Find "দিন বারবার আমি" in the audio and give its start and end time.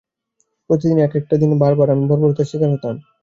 1.41-2.03